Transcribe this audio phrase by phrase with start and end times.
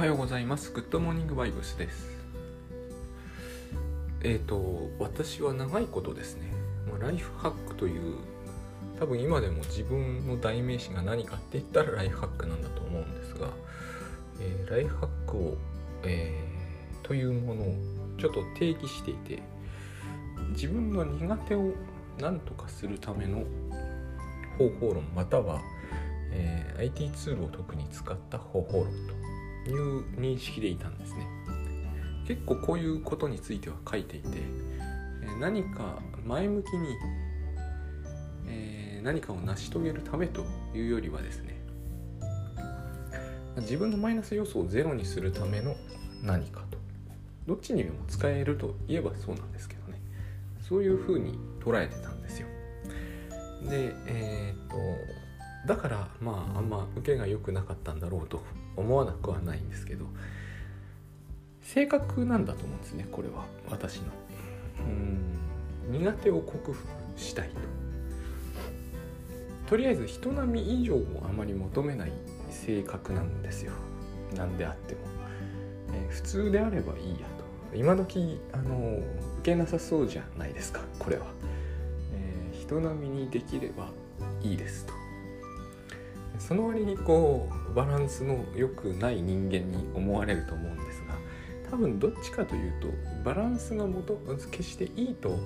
[0.00, 0.72] はようございます。
[0.72, 2.08] グッドモーニングバイブスです。
[4.22, 6.50] えっ、ー、と私は長いことですね
[6.90, 8.16] まライフハックという
[8.98, 13.48] 多分今でも自分の代名詞が何かって言ったらライフハックなんだと思うんですが、
[14.40, 15.58] えー、ライフハックを、
[16.04, 17.74] えー、というものを
[18.18, 19.42] ちょっと定義していて
[20.52, 21.74] 自分の苦手を
[22.18, 23.44] 何とかするための
[24.56, 25.60] 方法論または、
[26.32, 29.19] え、IT ツールを特に使った方法論と
[29.66, 31.26] いう認識でいたんですね。
[32.26, 34.28] 結構こういうことについては書いていて、
[35.40, 36.96] 何か前向きに、
[38.46, 41.60] え、何かを成し遂げるためというよりはですね
[43.56, 45.74] 自分のマイナス要素をゼロにするための
[46.22, 46.78] 何かと
[47.46, 50.00] どっちにも使えるといえばそうなんですけどね。
[50.60, 52.46] そういうふうに捉えてたんですよ。
[53.68, 54.76] でえー、っと
[55.66, 58.42] だからまああんま受けが良くなかったんだろうと。
[58.80, 60.06] 思わなくはないんですけど
[61.62, 63.44] 性格なんだと思うんですねこれは。
[63.70, 64.06] 私の。
[64.80, 66.00] うん。
[66.00, 67.54] 苦手を克服したいと。
[69.68, 72.12] とりあえず人並み以上をあまり求めない
[72.50, 73.72] 性格なんですよ。
[74.34, 75.00] 何であっても、
[75.92, 77.26] えー、普通であればいいや
[77.70, 77.76] と。
[77.76, 78.98] 今時あの
[79.38, 81.26] 受けなさそうじゃないですかこれは。
[82.70, 83.88] 人並みにできれば
[84.42, 84.99] いいですと。
[86.40, 91.14] その割にこうバランスの良くない人間に思われると思うんですが
[91.70, 92.88] 多分どっちかというと
[93.22, 94.18] バランスがもと
[94.50, 95.36] 決していいという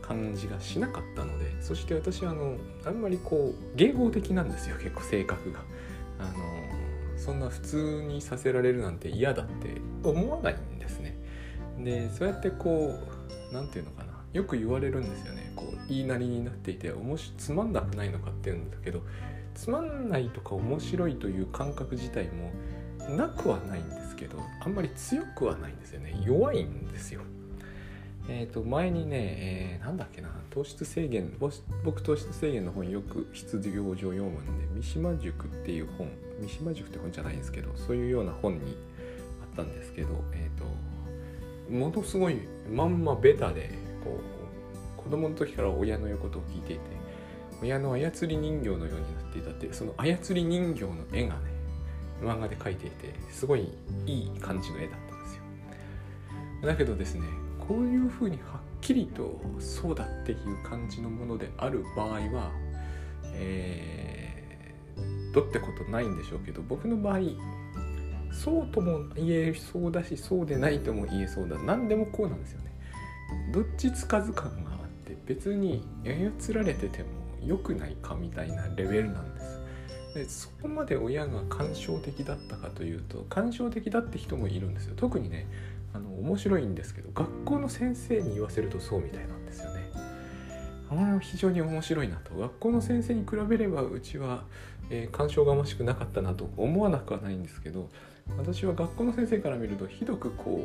[0.00, 2.56] 感じがしなかったのでそして私はあの
[2.86, 5.60] あんまりこう迎合的なんですよ結構性格が。
[6.18, 6.34] あの
[7.16, 11.16] そんな普通にさせられるなんて嫌だって思わないんですね。
[11.78, 12.94] でそうやってこ
[13.50, 16.92] う何て言うのかなよく言われるんですよねこう言いなりになっていて
[17.36, 19.02] つまんなくないのかって言うんだけど
[19.60, 22.50] つまんないとか面白いという感覚自体も
[23.14, 27.20] なくはないんですけどあんまり強くはないんですよね弱いんですよ。
[28.28, 31.36] えー、と前にね、えー、なんだっけな糖質制限
[31.84, 36.08] 僕糖質制限の本よく質業上読むんで三島塾っていう本
[36.40, 38.78] 三島塾って本じゃないんですけどそういうような本に
[39.42, 40.64] あったんですけど、えーと
[41.70, 43.70] ものすごいまんまベタで
[44.02, 44.18] こ
[44.98, 46.99] う子供の時から親の言うことを聞いていて
[47.62, 51.40] 親の操り人形のようになっていたってその操り人形の絵がね
[52.22, 53.72] 漫画で描いていてすごい
[54.06, 55.42] いい感じの絵だったんですよ。
[56.62, 57.22] だけどですね
[57.58, 62.50] こういうふうにはっきりとそうだっていう感じのものである場合は
[63.32, 67.20] えー、どってことないんでしょうけど僕の場合
[68.32, 72.70] そうとも言えそうだしそうでないとも言えそうだ何でもこうなんですよね。
[73.52, 77.08] どっちつかず感があって別に操られてても
[77.44, 79.60] 良くないかみたいなレベルなんです。
[80.14, 84.94] でそこまで親が感傷的だったかというと感傷的だって人もいるんですよ。
[84.96, 85.46] 特にね
[85.92, 89.90] あの面白いんですけど学校の先生に言わせるとそうみたいなんですよね。
[90.90, 92.34] あ非常に面白いなと。
[92.34, 94.44] 学校の先生に比べればうちは、
[94.90, 97.88] えー、干渉がましくなかったなと思わなくはないんですけど
[98.36, 100.64] 私は学校の先生から見るとひどくこ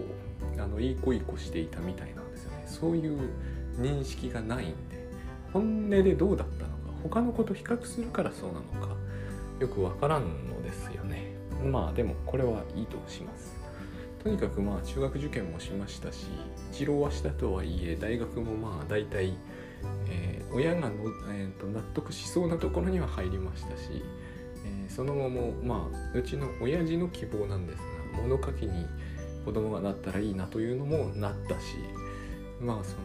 [0.58, 2.64] うあのいい子いい子していたみたいなんですよね。
[2.66, 3.30] そういう
[3.80, 5.05] 認識がないんで。
[5.56, 8.94] 本音でどうだったのか他の子と比較するからそうなのか
[9.62, 11.34] よくわからんのですよね。
[11.64, 13.56] まあでもこれはいいとします。
[14.22, 16.26] とにかくまあ中学受験もしましたし
[16.74, 19.34] 一浪はしたとはいえ大学もまあ大体、
[20.10, 20.96] えー、親がの、
[21.32, 24.04] えーと納得しそうなところには入りましたし
[24.66, 27.80] えー、その後もまあうちの親父の希望なんです
[28.16, 28.86] が物書きに
[29.46, 31.78] 子供がなったらいいなというのもなったし
[32.60, 33.05] まあその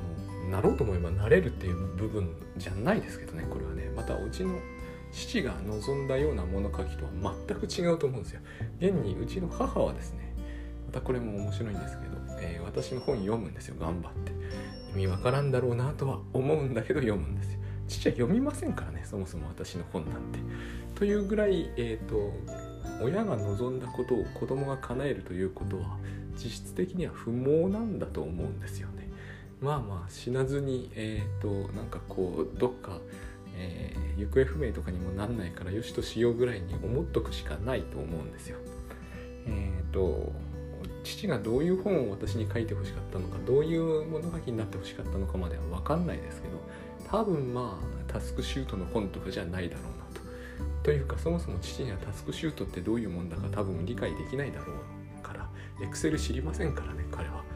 [0.51, 4.59] なろうと思えばなれるっていう部分じゃないですけどねこれはねまたうちの
[5.13, 7.11] 父が望んだような物書きとは
[7.49, 8.41] 全く違うと思うんですよ
[8.79, 10.35] 現にうちの母はですね
[10.87, 14.33] またこれも面白いんですけど、えー、私の本読むんですよ頑張って
[14.95, 20.39] 意味わからんだろうなとは思うんだけど読むんですよ父は読みませんからねそもそも私の本なんて。
[20.95, 22.33] というぐらい、えーと、
[23.03, 25.97] 親が望んだことを子供が叶えるということは
[26.35, 29.10] 実質的には不毛なんだと思うんですよね。
[29.61, 32.99] まあまあ死なずに、えーと、なんかこうどっか、
[33.57, 38.59] えー、行方不明とかにもなんないからよしとしようぐらいに思っとくしかないと思うんですよ。
[39.47, 40.33] えっ、ー、と
[41.05, 46.55] 父がどういう本を私に書いてほしかったのかどういう物書きになってほしかったのかまでは分かんないですけど
[47.11, 50.21] 多分まあタスクシュートの本とかじゃないだろうなと。
[50.83, 54.73] というかそもそも父にはタスクシュートってどういうもんだか多分理解できないだろ
[55.21, 55.49] うから
[55.83, 57.50] エクセル知りませんからね彼は。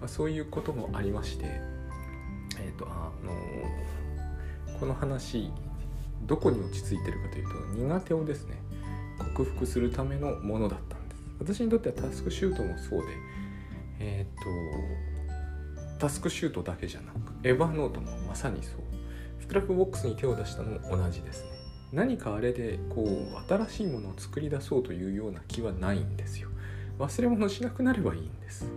[0.00, 1.60] まあ、そういうこともありまして
[2.58, 3.32] え、ー、とあの、
[4.78, 5.50] この話
[6.26, 8.56] どこに落ち着いてるかというと苦手をですね
[9.18, 11.22] 克服するためのものだったんです。
[11.38, 13.06] 私にとってはタスクシュートもそうで
[13.98, 18.86] えっ、とタスクシュートだけじゃなく Evernote もまさにそう。
[19.40, 21.50] Scrapbox に手を出したのも同じですね。
[21.92, 26.48] 何かあれでこう新しいものを作り出そうというような気はないんですよ。
[26.98, 28.68] 忘れ物しなくなればいいんです。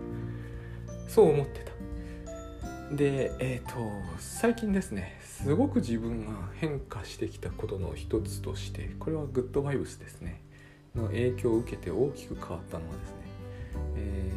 [1.10, 2.94] そう思ってた。
[2.94, 10.40] でえっ、ー、と最近ですねすごく自分が変化してきたことの一つとしてこれはグッドバイブスですね。
[10.94, 13.16] の影響を受けて大きく変わったのはですね、
[13.96, 14.32] え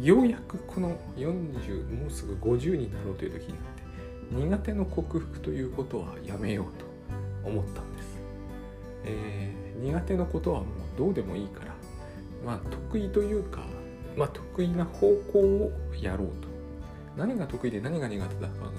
[0.00, 6.64] ー、ようやくこの40もうすぐ50になろうという時になって苦手の克服ということはやめよう
[7.44, 8.08] と思ったんです、
[9.04, 10.66] えー、苦手のことはもう
[10.98, 11.74] どうでもいいから
[12.44, 13.64] まあ得意というか
[14.16, 16.54] まあ得意な方向をやろうと。
[17.16, 18.70] 何が得意で何が苦手だかが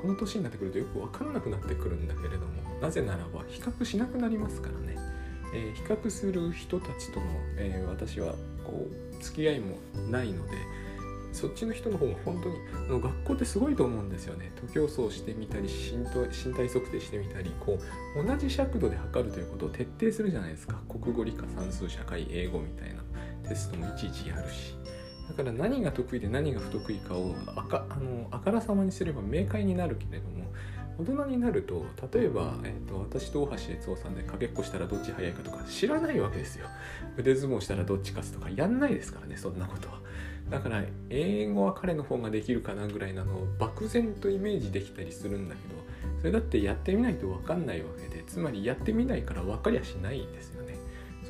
[0.00, 4.96] この年になってくるとよく分からなくなってくるんだけれどもなぜならば比較しなくなりますからね、
[5.54, 8.34] えー、比較する人たちとの、えー、私は
[8.64, 8.86] こ
[9.18, 9.76] う付き合いも
[10.10, 10.52] ないので
[11.32, 14.50] そっちの人の方が本当にあの学校ってすごいと思うんですよね。
[14.56, 17.78] 徒競走してみたり身体測定してみたりこ
[18.16, 20.80] う同じ尺度で測るということを徹底するじゃないですか。
[20.88, 23.04] 国語理科算数社会英語みたいな。
[23.50, 24.76] テストもいちいちやるし。
[25.28, 30.44] だから何が得意で何が不得意かをあかあのあからさまにすれば明快になるけれども
[30.98, 36.66] 大人になると例えば、えーと、私と大橋悦夫さんでかけっこしたらどっち速いかとか知らないわけですよ。
[37.16, 40.00] 腕相撲したらどっち勝つとかやんないですからねそんなことは。
[40.50, 45.80] だから英語は彼の方ができるかなぐらいなのを漠然とイメージできたりするんだけど
[46.18, 50.59] それだってやってみないと分かんないわけでつまりやってみないから分かりゃしないんですよ。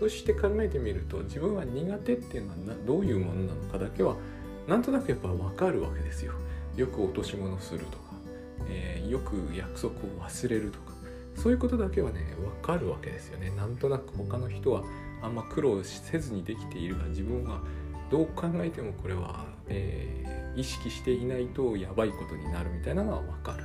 [0.01, 4.17] そして考えてみると自分は苦手っていうのはどういうものなのかだけは
[4.67, 6.33] なんとなくやっぱ分かるわけですよ。
[6.75, 8.05] よく落とし物するとか、
[8.71, 10.95] えー、よく約束を忘れるとか
[11.37, 13.51] そういうことだけはね分かるわけですよね。
[13.51, 14.83] なんとなく他の人は
[15.23, 17.61] あんま苦労せずにできているが自分は
[18.11, 23.65] どう考えてもこれは、えー、意識していないとやばいことになるみたいなのは分かる。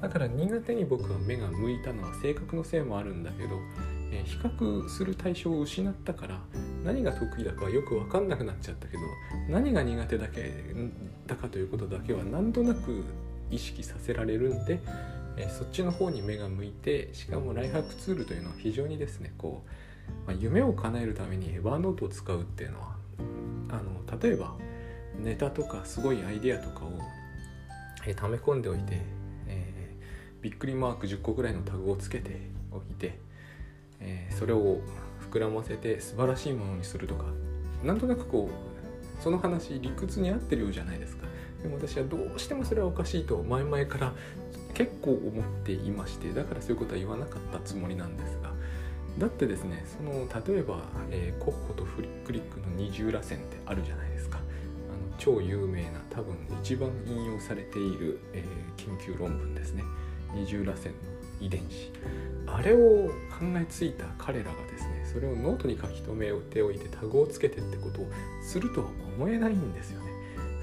[0.00, 3.58] だから苦手に僕は目が向いたのは性格のせいもあるんだけど
[4.12, 6.40] え比較する対象を失ったから
[6.84, 9.02] 何が得意だかよく分かんなくなっちゃったけど
[9.48, 10.52] 何が苦手だけ
[11.26, 13.04] だかということだけはなんとなく
[13.50, 14.80] 意識させられるんで、
[15.36, 19.62] えそっちの方に目が向いてしかもライハックツールというのは非常にですねこ
[20.26, 22.96] う、まあ、夢を叶えるためにエヴァーノートを使うっていうのは
[23.70, 24.54] あの例えば
[25.22, 26.90] ネタとかすごいアイデアとかを、
[28.06, 29.00] え溜め込んでおいて、
[29.48, 33.18] えー、びっくりマーク10個ぐらいのタグをつけておいて
[34.00, 34.80] えー、それを
[35.30, 37.24] 膨らませて素晴らしいものにするとか
[37.84, 41.26] なんとなくこうその話理屈に合ってるようじゃないですか。
[41.62, 44.12] でも私はどうしてもそれはおかしいと前々から
[44.74, 48.52] 結構思っていましてだからそういうことは言わなかったつもりなんですが
[49.18, 54.38] だってですねその例えば、えー、コッホとフリックリックの二重らせんってあるじゃないですか。
[54.38, 59.82] あの超有名な多分一番引用されている、えー、研究論文ですね。
[60.34, 60.98] 二重らせんの
[61.40, 61.90] 遺伝子。
[62.46, 68.08] あれを考えついた彼らがですねそれをノートに書き留めておいてタグをつけてってことを
[68.42, 70.06] するとは思えないんですよね。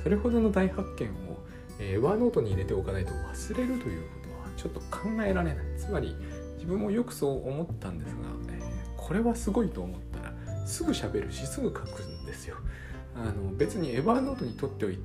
[0.03, 1.39] それほどの大発見を、
[1.79, 5.65] Evernote に入れておかないと忘れるということはちょっと考えられない。
[5.77, 6.15] つまり
[6.55, 8.63] 自分もよくそう思ったんですが、えー、
[8.95, 12.57] これはすごいと思ったらすぐ喋るしすぐ書くんですよ。
[13.15, 15.01] あの別に Evernote に取っておいて、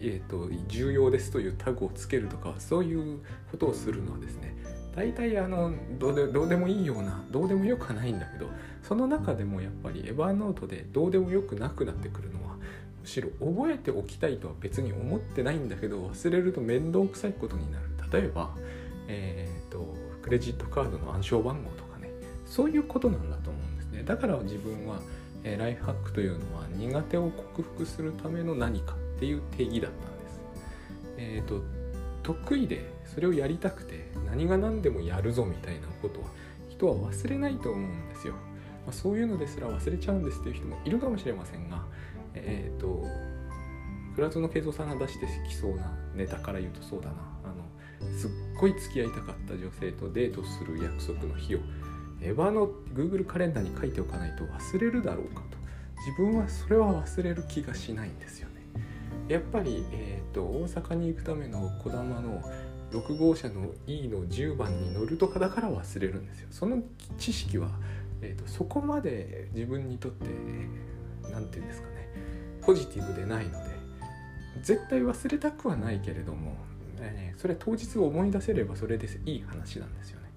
[0.00, 4.56] えーと重要ですというタグをつけるとかそういうことをするのはですね
[4.94, 8.46] 大体あのどうでどうでもいいようなどうでもよくはないんだけど
[8.82, 12.56] その中でもやっぱりエヴァーノートでどうでもよくなくなってくるのは
[13.00, 17.84] むしろ覚えておきたいとは別に思ってないんだけど忘れると面倒くさいことになる。
[18.12, 18.50] 例えば、
[19.08, 22.10] えーと、クレジットカードの暗証番号とかね。
[22.44, 24.02] そういうことなんだと思うんですね。
[24.02, 25.00] だから自分は、
[25.44, 30.40] えー、ライフハックというのは苦手を克服するための何かっていう定義だったんです。
[31.16, 31.62] えっ、ー、と
[32.22, 36.28] 得意でそれをやりたくて何が何でもやるぞみたいなことは
[36.68, 38.34] 人は忘れないと思うんですよ。
[38.86, 41.84] まあ、そういうのですら忘れちゃうんですっていう人もいるかもしれませんが、
[42.34, 43.04] えっ、ー、と
[44.16, 47.14] 倉園慶三さんが出してきそうなネタから言うとそうだな
[47.44, 51.60] あのすっごい付き合いたかった女性とデートする約束の日を
[52.22, 55.56] エヴァの Google カレンダーに書いておかないと忘れるだろうかと
[56.06, 58.54] 自分はそれは忘れる気がしないんですよね。
[59.28, 62.42] やっぱり、えーと、大阪に行くためのこだまの
[62.90, 66.48] 6号車の E の10番に乗るとかだから忘れるんですよ。
[66.50, 66.82] その
[67.18, 67.68] 知識は、
[68.20, 70.26] えーと、そこまで自分にとって
[71.30, 72.08] 何て言うんですかね
[72.62, 73.70] ポジティブでないので
[74.62, 76.56] 絶対忘れたくはないけれども、
[76.98, 80.30] えー、それ当日思い出せればそれでいい話なんですよね。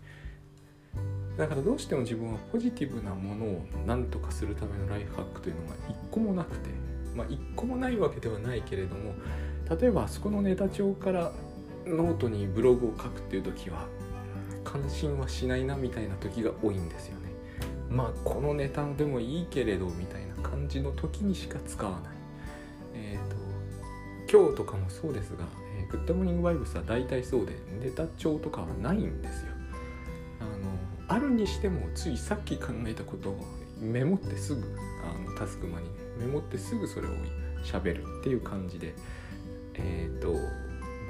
[1.38, 6.70] だからどうしても自分はポジティブなものを何とかするためのライフハックというのが一個もなくて
[7.16, 9.16] まあ一個もないわけではないけれども
[9.80, 11.32] 例えばあそこのネタ帳から
[11.86, 13.88] ノートにブログを書くっていう時は
[14.64, 17.32] 関心はしないなみたいな時が多いんですよね。
[17.90, 22.02] まあこのネタでもいいけれどみたいな感じの時にしか使わない。
[22.94, 25.46] えっ、と今日とかもそうですが、
[25.78, 29.48] えー、グッドモーニングバイブスは大体そうでネタ帳とかはないんですよ。
[30.40, 30.46] あ
[31.12, 33.46] のあるにしてもついさっき考えたことを
[33.80, 34.62] メモってすぐ
[35.04, 37.12] あのタスクマにねメモってすぐそれを
[37.64, 38.96] しゃべるっていう感じで
[39.76, 40.34] えっ、ー、と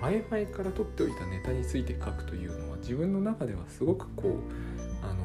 [0.03, 5.23] 前々から取っておいたネタについて書くというのは自分の中ではすごくこうあの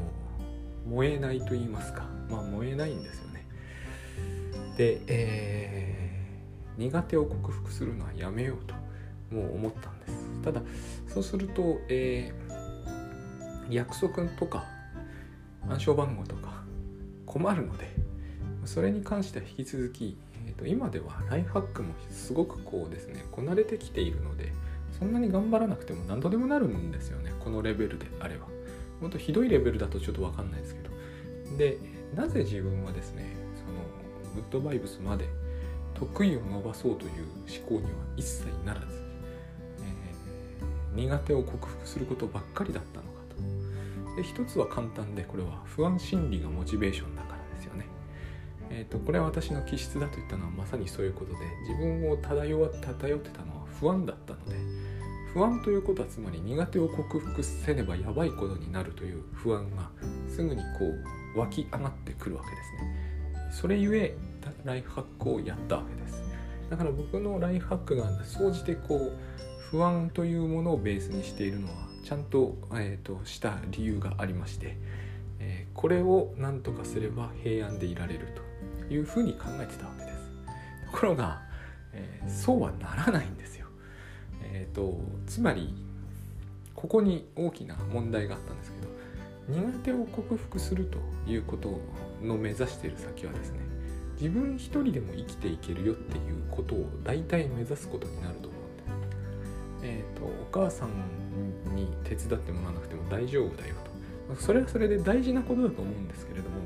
[0.88, 3.46] 燃えないと言いますかまあ燃えないんですよね。
[4.76, 8.74] で、えー、苦手を克服するのはやめようと
[9.34, 10.14] もう思ったんです。
[10.44, 10.62] ただ
[11.08, 12.48] そうすると、えー
[13.70, 14.64] 約束とか
[15.68, 16.62] 暗証番号とか
[17.26, 17.94] 困るので
[18.64, 20.16] それに関しては引き続き、
[20.46, 24.52] えー、と今ではライフハックもすごくこうですねこなれてきているので
[24.98, 27.32] そんなに頑張らなくても何とでもなるんですよね。
[27.40, 28.46] このレベルであれば。
[29.00, 30.90] もっとひどいレベルだとちょっと分かんないですけど。
[31.56, 31.78] で
[32.14, 33.78] なぜ自分はですねその
[34.34, 35.28] グッドバイブスまで
[35.94, 37.10] 得意を伸ばそうという
[37.68, 38.86] 思考には一切ならず、
[39.80, 44.16] えー、苦手を克服することばっかりだったのかと。
[44.16, 47.86] で一つは簡単でこれは不安心理がモチベーションだからですよね。
[48.70, 51.38] えーと、これは私の気質だと言ったのはまさにそういうことで
[51.68, 54.56] 自分を漂漂ってたのは不安だったので
[55.34, 59.90] 不安ということはつまり苦手を克服せねばやばいことになるという不安が
[60.28, 60.86] すぐにこ
[61.34, 63.50] う湧き上がってくるわけですね。
[63.52, 64.16] それゆえ
[64.64, 66.22] ライフハックをやったわけです。
[66.70, 69.12] だから僕のライフハックが総じてこう
[69.70, 74.78] 不安というものをベースにしているのはちゃんと,、えーと、した理由がありまして、
[75.40, 78.28] えー、これを何とかすれば平安でいられる
[78.88, 80.18] というふうに考えてたわけです。
[80.90, 81.42] ところが、
[81.92, 83.57] えー、そうはならないんですよ。
[84.52, 85.74] えーと、つまり
[86.74, 90.98] ここに大きな問題があったんですけど苦手を克服すると
[91.30, 91.80] いうこと
[92.22, 93.60] の目指している先はですね
[94.20, 98.88] 自分一人でも生きていけるよっていうことを大体目指すことになると思うんです。
[99.82, 100.88] えーとお母さん
[101.74, 103.74] に手伝ってもらわなくても大丈夫だよ
[104.28, 106.56] とそれはそれで大事なことだと思うんですけれども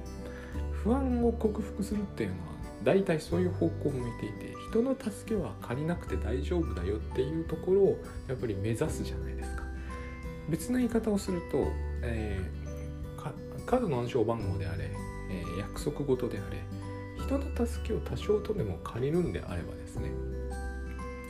[0.72, 2.52] 不安を克服するっていうのは
[2.84, 7.98] 大体そういう方向を向いていて人の助けは借りなくて大丈夫だよっていうところを
[8.28, 9.62] やっぱり目指すじゃないですか。
[10.48, 11.66] 別の言い方をすると、
[12.02, 14.90] えー、カードの暗証番号であれ、
[15.30, 16.58] えー、約束事であれ
[17.24, 20.10] 人の助けを多少とでも借りるんであればですね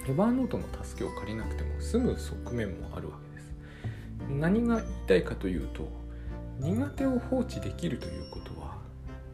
[0.06, 3.52] エヴァーノートの助けを借りなくても済む側面もあるわけです。
[4.30, 5.88] 何が言いたいかというと
[6.58, 8.78] 苦手を放置できるということは、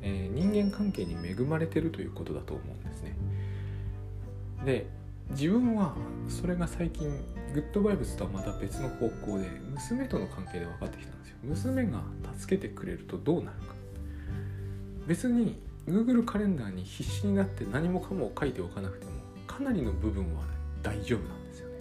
[0.02, 3.17] えー、人間関係に恵まれてるということだと思うんですね。
[4.64, 4.87] で
[5.31, 5.95] 自分は
[6.28, 7.09] それが最近
[7.52, 11.37] グッドバイブスとはまた別の方向で娘との関係で分かってきたんですよ。
[11.43, 12.02] 娘が
[12.37, 13.75] 助けてくれるとどうなるか。
[15.07, 19.12] 別に Google カレンダーに必死になって何もかも書いておかなくても
[19.47, 20.43] かなりの部分は
[20.83, 21.75] 大丈夫なんですよね。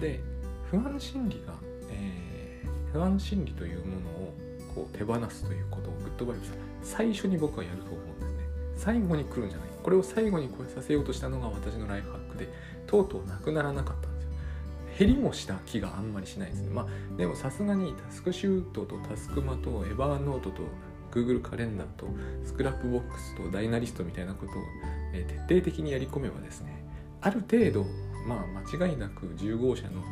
[0.00, 0.20] で
[0.70, 1.54] 不安心理が、
[1.90, 4.34] えー、不安心理というものを
[4.74, 6.52] こう手放すということをグッドバイブス
[6.84, 8.38] 最初に僕はやると思うんですね。
[8.76, 12.48] 最後に来るんじゃないこれを最後に超えさせようとしたのが私のライフハックで
[12.86, 14.30] とうとうなくならなかったんですよ。
[14.98, 16.70] 減りもした気があんまりしないですね。
[16.70, 20.62] まあでもさすがに TaskChute と Taskuma と Evernote と
[21.10, 22.06] Google カレンダーと
[22.44, 24.54] Scrapbox と Dynalist みたいなことを、
[25.12, 26.84] え徹底的にやり込めばですね
[27.20, 27.86] ある程度、
[28.26, 30.02] まあ、間違いなく10号車の、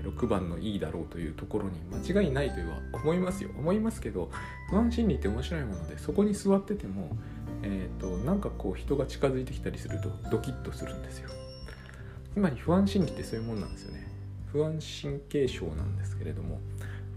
[0.00, 3.50] 6番の E だろうというところに間違いないとは思いますよ。
[3.58, 4.30] 思いますけど
[4.70, 7.16] 不安心理って面白いものでそこに座ってても、
[7.62, 11.30] えーと、なんかこう人が近づいてきたりするとドキッとするんですよ。
[12.32, 14.06] つまり不安心理ってそういうもんなんですよね。
[14.52, 16.60] 不安神経症なんですけれども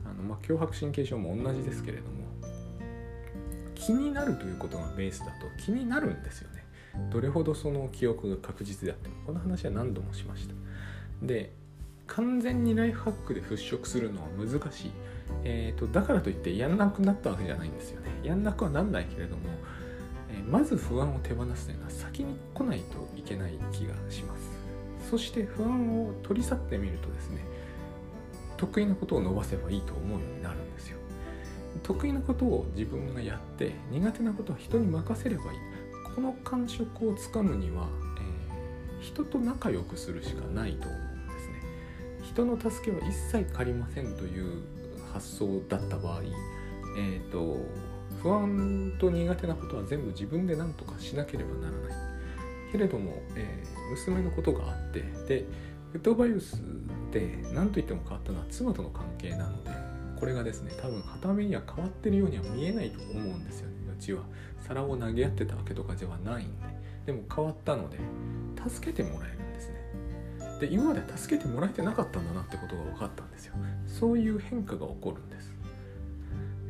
[0.05, 2.23] あの、まあ、脅迫神経症も同じですけれども
[3.75, 5.31] 気になるということがベースだと
[5.63, 6.63] 気になるんですよね。
[7.11, 10.53] どれほどその記憶が確実であってもこの話は何度もしました。
[11.23, 11.51] で
[12.07, 14.91] 完全にライフハックで払拭するのは難しい、
[15.43, 18.11] えーと、だからといってやんなくなったわけじゃないんですよね。
[18.23, 19.49] やんなくはなんないけれども、
[20.29, 24.43] えー、まず不安を手放すというのは先に来ないといけない気がします。
[25.09, 27.39] そして不安を取り去ってみるとですね
[28.57, 30.97] 得意なことを伸ばせばいいと思うようになるんですよ。
[31.83, 35.59] 得意なことを自分がやって苦手なことは人に任せればいい。
[36.15, 37.87] この感触をつかむには、
[38.99, 41.12] えー、人と仲良くするしかないと思う。
[42.33, 44.63] 人の助けは一切借りませんという
[45.13, 46.23] 発想だった場合、
[46.97, 47.57] えーと、
[48.23, 51.93] 不安と苦手なことは全部自分で何とかしなければならない。
[52.71, 55.45] けれども、えー、娘のことがあってで
[55.91, 56.59] グッドバイウス
[57.11, 59.69] で何と言っても変わったのは妻との関係なので
[60.19, 63.75] これがですね多分片目には変わってるようには見えないと思うんですよね。
[63.95, 64.23] うちは。
[64.65, 66.65] 皿を投げ合ってたわけとかではないんで。
[67.05, 67.99] でも変わったので
[68.67, 69.37] 助けてもらえる。
[70.59, 73.55] で今まで助けてもらえてなかったんだなってことが分かったんですよ。
[73.87, 75.53] そういう変化が起こるんです。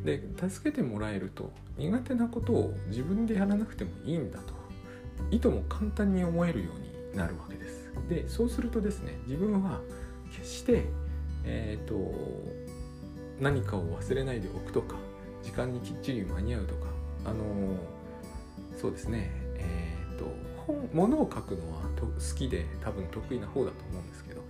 [0.04, 4.54] で助けてもらえると苦手なことを自分でやらなくてもいいんだと
[5.30, 7.90] いとも簡単に思えるようになるわけです。
[8.08, 9.80] でそうするとですね自分は
[10.36, 10.84] 決して
[11.44, 12.14] えっ、ー、と
[13.40, 14.96] 何かを忘れないでおくとか
[15.42, 16.86] 時間にきっちり間に合うとか
[17.24, 17.44] あの
[18.76, 19.30] そうですね、
[20.66, 24.42] 本物を書くのは好きで多分得意な方だと思うんですけど、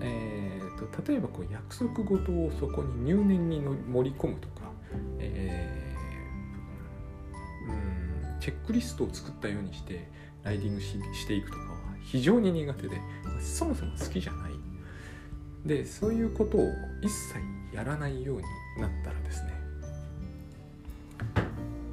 [0.00, 4.70] えーと、例えばこう約束事をそこに入念に盛り込むとか、
[5.18, 10.08] えー、うんチェックリストを作ったようにして
[10.42, 11.68] ライディングししていくとかは
[12.02, 13.00] 非常に苦手で
[13.40, 14.52] そもそも好きじゃない。
[15.64, 16.68] でそういうことを
[17.02, 17.38] 一切
[17.72, 18.42] やらないように
[18.80, 19.52] なったらですね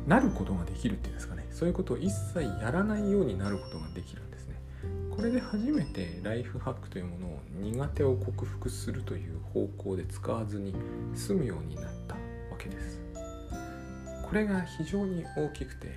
[0.08, 1.39] なることができるっていうんですかね。
[1.60, 4.56] そういうことを一切やらないようになることができるんですね。
[5.14, 10.74] これで初めてライフハックというものを苦手を克服するという方向で使わずに
[11.14, 12.22] 済むようになったわ
[12.58, 13.02] けです。
[14.24, 15.88] これが非常に大きくて、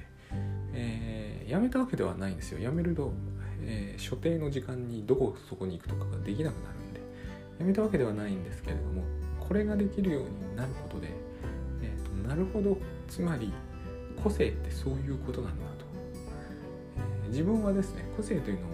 [0.73, 2.59] えー、やめたわけではないんですよ。
[2.59, 3.13] やめると、
[3.61, 7.01] えー、所定の時間にどこそこに行くとかができなくなるんで
[7.61, 9.05] やめたわけではないんですけれども
[9.39, 11.07] これができるようになることで、
[11.83, 12.77] えーと、なるほど
[13.07, 13.53] つまり
[14.23, 15.85] 個性ってそういうことなんだと、
[17.25, 18.71] えー、自分はですね個性というのを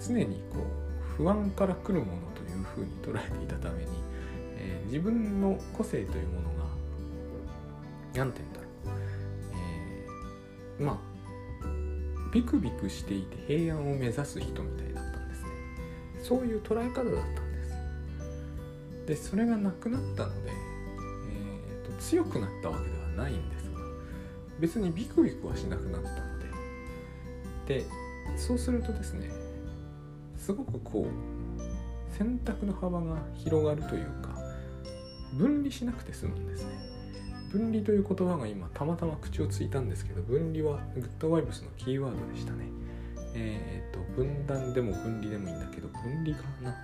[0.00, 3.88] 常にこう不安から来るものというふうに捉えていたために、
[4.56, 6.64] えー、自分の個性というものが
[8.14, 8.68] 何て言うんだろう、
[10.78, 11.10] えー、まあ
[12.32, 15.48] ビクビクしていて平安を目指す人みたいだったんですね。
[16.22, 19.06] そういう捉え方だったんです。
[19.06, 23.59] でそれがなくなったので、えーと、強くなったわけではないんです。
[24.60, 26.14] 別にビクビクはしなくなったの
[27.66, 27.80] で。
[27.80, 27.86] で
[28.36, 29.30] そうするとですね
[30.36, 34.30] すごくこう選択の幅が広がるというか
[35.34, 36.70] 分離しなくて済むんですね。
[37.52, 42.64] 分離という言葉が今たまたま口をついたんですけど分離はグッドワイブスのキーワードでしたね。
[43.34, 46.76] えっ、ー、と分断でも分離でもいいんだけど分離かな。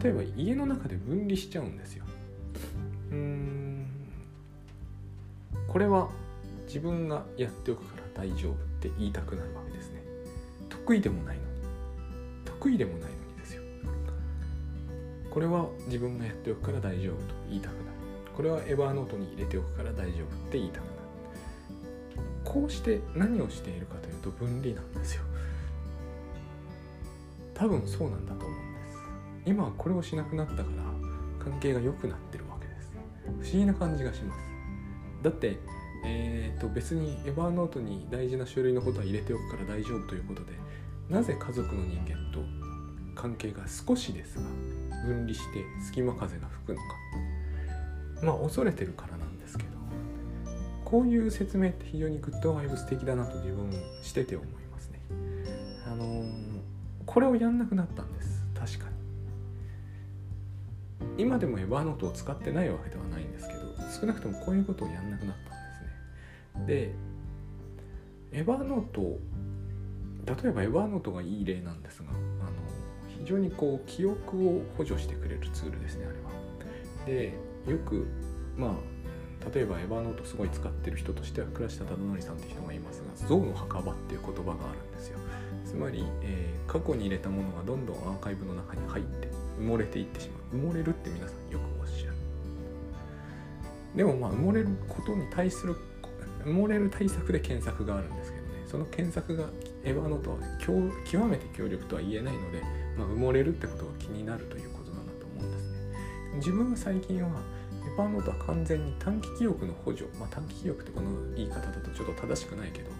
[0.00, 2.04] 例えば家の中で分離しちゃうんですよ。
[3.10, 3.86] うーん。
[5.66, 6.10] これは
[6.68, 10.04] 自分がやっておくから大丈夫って言いたくなるわけですね。
[10.68, 11.48] 得意でもないのに。
[12.44, 13.62] 得意でもないのにですよ。
[15.30, 17.84] これは自分がやっておくから大丈夫と言いたくなる。
[18.36, 20.98] これはエヴァーノートに入れておくから大丈夫って言いたくなる。
[22.44, 25.22] こうして何をしているかというと分離なんですよ。
[27.54, 28.98] 多分そうなんだと思うんです。
[29.46, 30.66] 今はこれをしなくなったから
[31.44, 32.92] 関係が良くなってるわけです。
[33.26, 34.40] 不思議な感じがします。
[35.22, 35.58] だって
[36.04, 40.52] えーと、別にエヴァーノートに大事な書類のことは入れておくから大丈夫ということで
[41.08, 42.40] なぜ家族の人間と
[43.14, 44.44] 関係が少しですが
[45.06, 46.82] 分離して隙間風が吹くのか。
[48.22, 49.70] まあ恐れてるからなんですけど
[50.84, 53.70] こういう説明って非常にグッドワイブ素敵だなと自分
[54.02, 55.00] してて思いますね。
[55.86, 56.60] あのー、
[57.06, 58.44] これをやんなくなったんです。
[58.54, 58.98] 確かに。
[61.18, 63.60] 今でもエヴァーノートを使ってないわけではないんですけど
[64.00, 65.57] 少なくともこういうことをやんなくなった
[66.66, 66.94] で
[68.32, 69.18] エヴァノート
[70.42, 72.20] 例えばエヴァノートがいい例なんですがあの
[73.20, 76.28] 非常にこう記憶を補助してくれるツールですねあれは。
[77.06, 77.32] で
[77.70, 78.06] よく
[78.56, 78.70] まあ
[79.54, 85.18] 例えばエヴァノートすごい使ってる人としては倉下忠則さんって人がいますが象の墓場っていう言葉があるんですよ。
[85.64, 89.28] つまり、えー、過去に入れたものがどんどんアーカイブの中に入って
[89.60, 90.56] 埋もれていってしまう。
[90.56, 92.14] 埋もれるって皆さんよくおっしゃる。
[93.94, 95.76] でもまあ埋もれることに対する
[96.48, 98.48] 埋もれる対策で検索があるんですけどね。
[98.66, 99.44] その検索が
[99.84, 100.36] エヴァノとは
[101.04, 102.62] 極めて強力とは言えないので、
[102.96, 105.78] まあ、埋もれるってことが気になるということなんだと思うんですね。
[106.36, 107.28] 自分は最近は
[107.86, 112.90] エヴァノートは完全に短期記憶の補助、まあ、短期記憶ってこの言い方だとちょっと正しくないけど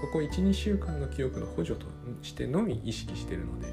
[0.00, 1.86] ここ12週間の記憶の補助と
[2.22, 3.68] してのみ意識してるので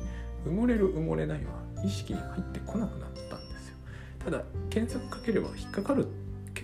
[0.45, 1.51] 埋もれる埋もれないは
[1.85, 3.75] 意識に入ってこなくなったんですよ。
[4.19, 6.07] ただ検索かければ引っかかる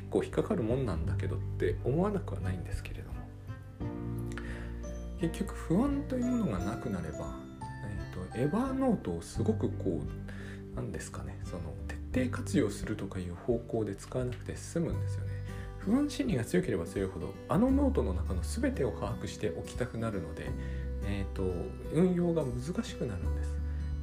[0.09, 3.19] 構引っかかるもんなんだけどって思わなくはないんですけれども。
[5.19, 7.35] 結局不安というものがなくなれば、
[7.85, 11.73] えーと、 Evernote をすごくこう何ですかねその
[12.13, 15.39] 徹底活用するとかいう方向で使わなくて済むんですよね。
[15.79, 20.49] 不安心理が強ければ強いほどあのノートの中の全てを把握しておきたくなるので、
[21.05, 21.43] えーと、
[21.93, 23.55] 運用が難しくなるんです。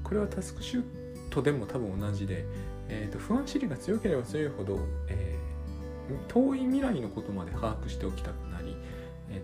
[0.03, 2.45] これは TaskChute でも多分同じで、
[2.89, 5.36] えーと、不安心理が強ければ強いほど、えー、
[6.29, 8.77] 遠い未来のことまで把握しておきたくなり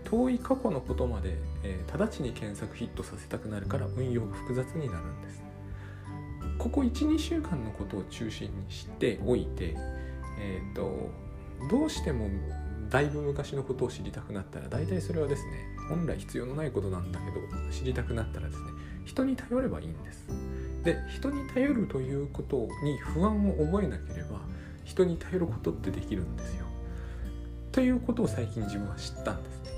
[0.05, 5.43] 遠い過去のことまで、えー、直ちに検索ヒットさせたくなるから運用が複雑になるんです。
[6.57, 9.75] ここ12週間のことを中心にしておいて、
[10.39, 11.09] えーと、
[11.69, 12.29] どうしても
[12.89, 17.35] だいぶ昔のことを知りたくなったら大体それはですね本来必要のないことなんだけど
[17.71, 18.69] 知りたくなったらですね
[19.03, 20.27] 人に頼ればいいんです。
[20.83, 24.41] で人に頼るということに不安を覚えなければ
[24.85, 26.65] 人に頼ることってできるんですよ。
[27.71, 29.71] ということを最近自分は知ったんですね。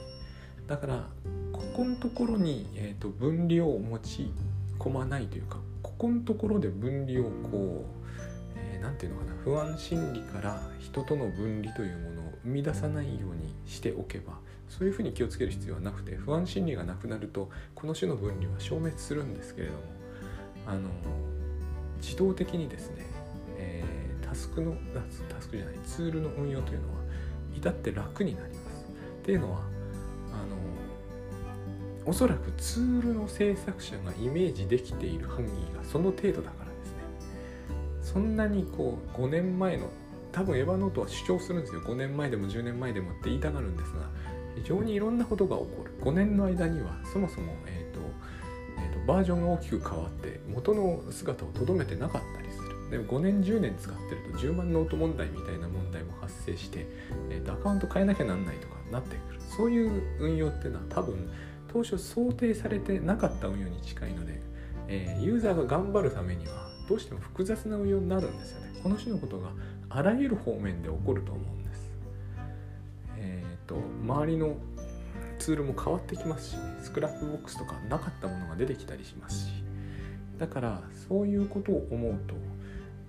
[0.68, 1.08] だから
[1.52, 4.32] ここのところに、えーと分離を持ち
[4.80, 14.34] 込まないというかここのところで分離をこう何、えー、て言うのかな不安心理から人との分離というものを生み出さないようにしておけば
[14.70, 19.80] そういうふうに気をつける必要はなくて不安心理がなくなるとこの種の分離は消滅するんですけれども
[20.68, 20.89] あの
[22.02, 23.06] 自動的にですね、
[23.58, 23.95] えー、
[24.28, 24.76] タスクの
[25.30, 26.96] タスクじゃないツールの運用というのは
[27.56, 28.86] 至って楽になります。
[29.22, 29.62] っていうのはあ
[32.06, 36.98] のおそらくツールの制作者がイメージできている範囲がその程度だからですね。
[38.02, 39.90] そんなにこう5年前の
[40.32, 41.82] 多分エヴァノートは主張するんですよ。
[41.82, 44.10] 5年前でも10年前でもって言いたがるんですが
[44.56, 45.92] 非常にいろんなことが起こる。
[46.02, 48.00] 5年の間にはそもそも、えーと
[48.78, 52.35] えーと、バージョンが大きく変わって元の姿をとどめてなかった。
[52.89, 56.86] でも5年10年使ってると10万ノート問題みたいな問題も発生して、
[57.30, 59.39] えーとアカウント変えなきゃなんないとかなってくる。
[59.58, 61.30] そういう運用っていうのは多分
[61.67, 64.41] 当初想定されてなかった運用に近いので、
[64.88, 68.80] えー、ユーザーが頑張るためにはどうしても複雑な運用になるんですよね。
[68.82, 69.50] この種のことが
[69.89, 71.91] あらゆる方面で起こると思うんです。
[73.17, 74.56] えっ、ー、と周りの
[75.39, 76.78] ツールも変わってきますしね。
[76.82, 79.63] Scrapbox とかなかったものが出てきたりしますし。
[80.38, 82.36] だからそういうことを思うと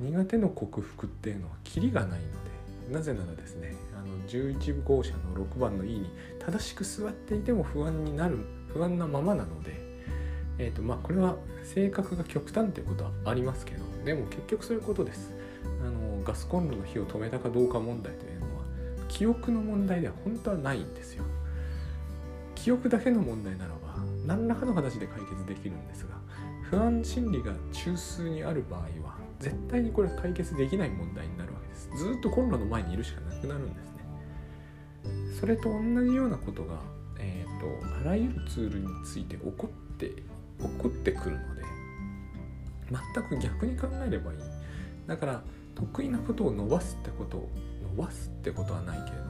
[0.00, 8.38] 苦手の克服っていうのはキリがないのでなぜならですねあの11号車の6番の E に正しく座っていても不安になる
[8.72, 9.72] 不安なままなので、
[10.58, 15.34] えーとまあ、これは性格が極端ということはありますけどでも結局そういうことです。
[15.82, 18.62] あのガスコンロの火を止めたかどうか問題というのは
[19.08, 21.24] 記憶の問題では本当はないんですよ。
[22.54, 23.76] 記憶だけの問題ならば
[24.26, 26.16] 何らかの形で解決できるんですが
[26.62, 31.90] 不安心理が中枢にある場合は絶対にこれ解決できない問題になるわけです。
[31.96, 34.00] ずっとコンロの前にいるしかなくなるんですね。
[35.40, 36.80] それと同じようなことが
[37.58, 37.66] と
[38.00, 40.22] あらゆるツールについて起こって起
[40.78, 41.62] こってくるので
[42.90, 44.38] 全く逆に考えればいい。
[45.06, 45.42] だから
[45.74, 47.50] 得意なことを伸ばすってことを
[47.96, 49.24] 伸ばすってことはないけれど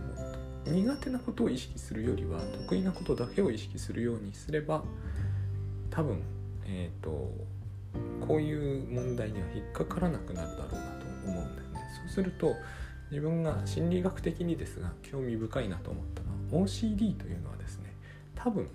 [0.73, 4.85] も苦手なことを意識するよりは得意なことだけを意識するようにすれば
[5.91, 6.23] 多分
[6.65, 7.31] えっ、ー、と
[8.27, 11.81] こういう問題には引っかからなくなるだろうなと思うんだよね。
[12.07, 12.55] そうすると
[13.11, 16.23] 自分が心理学的にですが興味深いなと思った
[16.55, 17.95] のは OCD というのはですね
[18.35, 18.69] 多分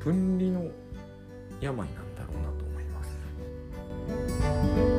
[0.00, 0.70] 分離の
[1.60, 4.95] 病なんだろうなと思います。